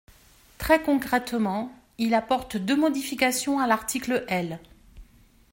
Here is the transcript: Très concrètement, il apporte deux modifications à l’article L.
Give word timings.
Très 0.57 0.81
concrètement, 0.81 1.71
il 1.99 2.15
apporte 2.15 2.57
deux 2.57 2.75
modifications 2.75 3.59
à 3.59 3.67
l’article 3.67 4.25
L. 4.29 4.57